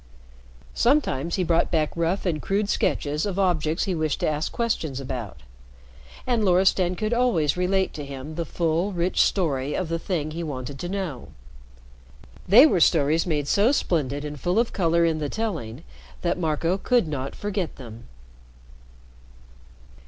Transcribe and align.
Sometimes 0.73 1.35
he 1.35 1.43
brought 1.43 1.69
back 1.69 1.91
rough 1.95 2.25
and 2.25 2.41
crude 2.41 2.69
sketches 2.69 3.23
of 3.27 3.37
objects 3.37 3.83
he 3.83 3.93
wished 3.93 4.19
to 4.21 4.27
ask 4.27 4.51
questions 4.51 4.99
about, 4.99 5.41
and 6.25 6.43
Loristan 6.43 6.95
could 6.95 7.13
always 7.13 7.55
relate 7.55 7.93
to 7.93 8.03
him 8.03 8.33
the 8.33 8.43
full, 8.43 8.93
rich 8.93 9.21
story 9.21 9.75
of 9.75 9.89
the 9.89 9.99
thing 9.99 10.31
he 10.31 10.41
wanted 10.41 10.79
to 10.79 10.89
know. 10.89 11.27
They 12.47 12.65
were 12.65 12.79
stories 12.79 13.27
made 13.27 13.47
so 13.47 13.71
splendid 13.71 14.25
and 14.25 14.39
full 14.39 14.57
of 14.57 14.73
color 14.73 15.05
in 15.05 15.19
the 15.19 15.29
telling 15.29 15.83
that 16.23 16.39
Marco 16.39 16.79
could 16.79 17.07
not 17.07 17.35
forget 17.35 17.75
them. 17.75 18.07